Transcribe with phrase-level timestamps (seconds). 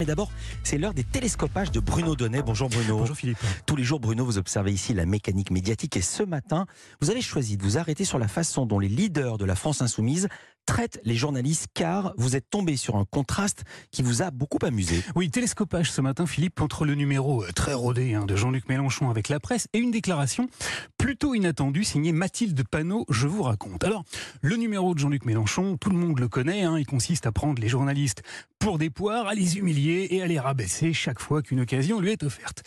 [0.00, 0.30] Mais d'abord,
[0.64, 2.40] c'est l'heure des télescopages de Bruno Donnet.
[2.42, 2.96] Bonjour Bruno.
[2.96, 3.36] Bonjour Philippe.
[3.66, 6.64] Tous les jours, Bruno, vous observez ici la mécanique médiatique et ce matin,
[7.02, 9.82] vous avez choisi de vous arrêter sur la façon dont les leaders de la France
[9.82, 10.28] insoumise
[10.70, 15.02] traitent les journalistes car vous êtes tombé sur un contraste qui vous a beaucoup amusé.
[15.16, 19.10] Oui, télescopage ce matin, Philippe, entre le numéro euh, très rodé hein, de Jean-Luc Mélenchon
[19.10, 20.48] avec la presse et une déclaration
[20.96, 23.82] plutôt inattendue signée Mathilde Panot, je vous raconte.
[23.82, 24.04] Alors,
[24.42, 27.60] le numéro de Jean-Luc Mélenchon, tout le monde le connaît, hein, il consiste à prendre
[27.60, 28.22] les journalistes
[28.60, 32.12] pour des poires, à les humilier et à les rabaisser chaque fois qu'une occasion lui
[32.12, 32.62] est offerte.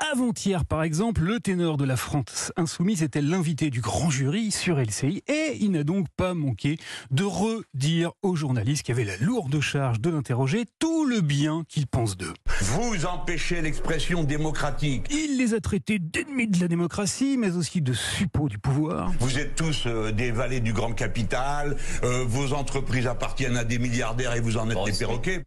[0.00, 4.80] Avant-hier, par exemple, le ténor de la France insoumise était l'invité du grand jury sur
[4.80, 6.78] LCI et il n'a donc pas manqué
[7.10, 11.86] de redire aux journalistes qui avaient la lourde charge de l'interroger tout le bien qu'il
[11.86, 12.32] pense d'eux.
[12.60, 15.06] Vous empêchez l'expression démocratique.
[15.10, 19.12] Il les a traités d'ennemis de la démocratie, mais aussi de suppôts du pouvoir.
[19.20, 23.78] Vous êtes tous euh, des valets du grand capital, euh, vos entreprises appartiennent à des
[23.78, 25.42] milliardaires et vous en êtes des perroquets.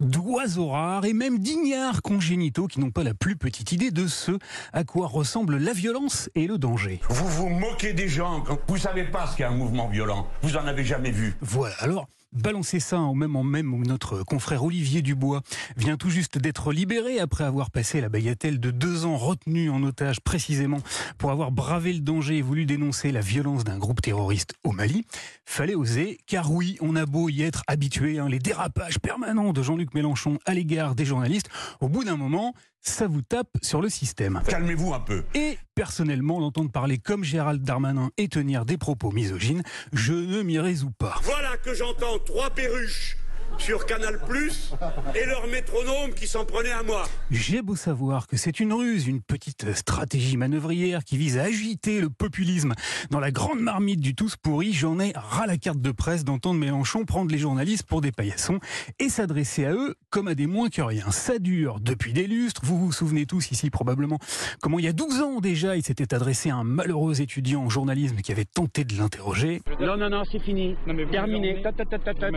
[0.00, 4.32] D'oiseaux rares et même d'ignards congénitaux qui n'ont pas la plus petite idée de ce
[4.72, 7.00] à quoi ressemble la violence et le danger.
[7.08, 8.44] Vous vous moquez des gens.
[8.68, 10.26] Vous savez pas ce qu'est un mouvement violent.
[10.42, 11.34] Vous en avez jamais vu.
[11.40, 15.42] Voilà, alors balancer ça au même en même où notre confrère Olivier Dubois
[15.76, 19.82] vient tout juste d'être libéré après avoir passé la bagatelle de deux ans retenu en
[19.82, 20.80] otage précisément
[21.16, 25.04] pour avoir bravé le danger et voulu dénoncer la violence d'un groupe terroriste au Mali.
[25.44, 29.62] Fallait oser, car oui, on a beau y être habitué, hein, les dérapages permanents de
[29.62, 31.48] Jean-Luc Mélenchon à l'égard des journalistes,
[31.80, 34.42] au bout d'un moment, ça vous tape sur le système.
[34.46, 35.24] Calmez-vous un peu.
[35.34, 39.62] Et personnellement, l'entendre parler comme Gérald Darmanin et tenir des propos misogynes,
[39.92, 41.16] je ne m'y résous pas.
[41.22, 43.16] Voilà que j'entends trois perruches
[43.58, 44.72] sur Canal Plus
[45.14, 47.04] et leur métronome qui s'en prenait à moi.
[47.30, 52.00] J'ai beau savoir que c'est une ruse, une petite stratégie manœuvrière qui vise à agiter
[52.00, 52.74] le populisme
[53.10, 56.58] dans la grande marmite du tous pourri, j'en ai ras la carte de presse d'entendre
[56.58, 58.60] Mélenchon prendre les journalistes pour des paillassons
[58.98, 61.10] et s'adresser à eux comme à des moins que rien.
[61.10, 64.18] Ça dure depuis des lustres, vous vous souvenez tous ici probablement
[64.62, 67.68] comment il y a 12 ans déjà il s'était adressé à un malheureux étudiant en
[67.68, 69.62] journalisme qui avait tenté de l'interroger.
[69.80, 70.76] Non, non, non, c'est fini.
[71.10, 71.62] Terminé.
[71.62, 72.28] Ta, ta, ta, ta, ta.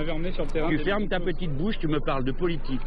[0.70, 2.80] Tu fermes ta petite bouche, tu me parles de politique.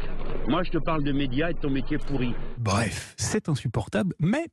[0.47, 2.33] Moi, je te parle de médias et de ton métier pourri.
[2.57, 4.47] Bref, c'est insupportable, mais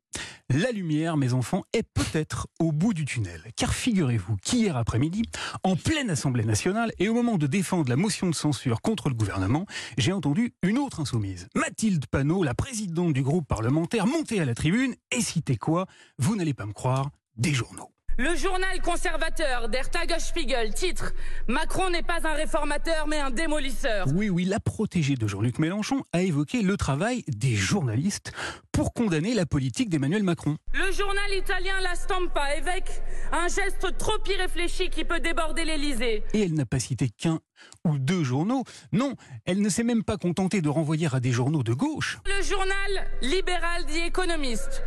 [0.50, 3.40] la lumière, mes enfants, est peut-être au bout du tunnel.
[3.56, 5.22] Car figurez-vous qu'hier après-midi,
[5.64, 9.14] en pleine Assemblée nationale, et au moment de défendre la motion de censure contre le
[9.14, 9.64] gouvernement,
[9.96, 11.48] j'ai entendu une autre insoumise.
[11.54, 15.86] Mathilde Panot, la présidente du groupe parlementaire, monter à la tribune et citer quoi?
[16.18, 17.88] Vous n'allez pas me croire, des journaux.
[18.18, 21.14] Le journal conservateur Der Tagesspiegel titre
[21.48, 24.06] Macron n'est pas un réformateur mais un démolisseur.
[24.14, 28.32] Oui, oui, la protégée de Jean-Luc Mélenchon a évoqué le travail des journalistes
[28.70, 30.58] pour condamner la politique d'Emmanuel Macron.
[30.74, 33.02] Le journal italien La Stampa évoque
[33.32, 36.22] un geste trop irréfléchi qui peut déborder l'Elysée.
[36.34, 37.40] Et elle n'a pas cité qu'un
[37.84, 38.64] ou deux journaux.
[38.92, 39.14] Non,
[39.44, 42.18] elle ne s'est même pas contentée de renvoyer à des journaux de gauche.
[42.26, 44.82] Le journal libéral dit économiste.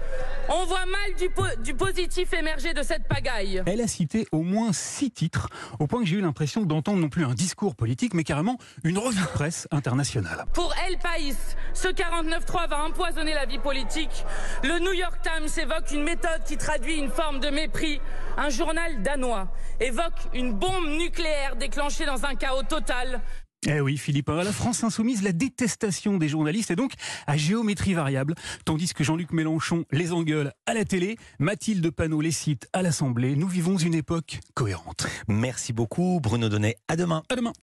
[0.47, 3.63] On voit mal du, po- du positif émerger de cette pagaille.
[3.65, 5.49] Elle a cité au moins six titres,
[5.79, 8.97] au point que j'ai eu l'impression d'entendre non plus un discours politique, mais carrément une
[8.97, 10.45] revue de presse internationale.
[10.53, 11.35] Pour El País,
[11.73, 14.23] ce 49-3 va empoisonner la vie politique.
[14.63, 17.99] Le New York Times évoque une méthode qui traduit une forme de mépris.
[18.37, 19.47] Un journal danois
[19.79, 23.21] évoque une bombe nucléaire déclenchée dans un chaos total.
[23.67, 26.93] Eh oui, Philippe, à la France insoumise, la détestation des journalistes est donc
[27.25, 32.31] à géométrie variable, tandis que Jean-Luc Mélenchon les engueule à la télé, Mathilde Panot les
[32.31, 33.35] cite à l'Assemblée.
[33.35, 35.07] Nous vivons une époque cohérente.
[35.27, 36.75] Merci beaucoup Bruno Donnet.
[36.87, 37.23] À demain.
[37.29, 37.53] À demain.